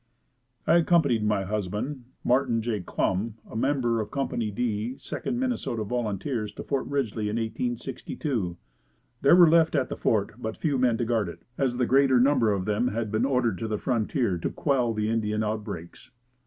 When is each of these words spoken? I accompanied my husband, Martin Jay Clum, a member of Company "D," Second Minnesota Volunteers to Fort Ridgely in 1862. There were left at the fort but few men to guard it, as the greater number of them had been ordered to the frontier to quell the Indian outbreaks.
I 0.65 0.77
accompanied 0.77 1.23
my 1.23 1.43
husband, 1.43 2.05
Martin 2.23 2.63
Jay 2.63 2.79
Clum, 2.79 3.35
a 3.47 3.55
member 3.55 4.01
of 4.01 4.09
Company 4.09 4.49
"D," 4.49 4.97
Second 4.97 5.39
Minnesota 5.39 5.83
Volunteers 5.83 6.51
to 6.53 6.63
Fort 6.63 6.87
Ridgely 6.87 7.29
in 7.29 7.35
1862. 7.35 8.57
There 9.21 9.35
were 9.35 9.47
left 9.47 9.75
at 9.75 9.89
the 9.89 9.95
fort 9.95 10.33
but 10.41 10.57
few 10.57 10.79
men 10.79 10.97
to 10.97 11.05
guard 11.05 11.29
it, 11.29 11.43
as 11.55 11.77
the 11.77 11.85
greater 11.85 12.19
number 12.19 12.51
of 12.51 12.65
them 12.65 12.87
had 12.87 13.11
been 13.11 13.25
ordered 13.25 13.59
to 13.59 13.67
the 13.67 13.77
frontier 13.77 14.39
to 14.39 14.49
quell 14.49 14.91
the 14.95 15.07
Indian 15.07 15.43
outbreaks. 15.43 16.09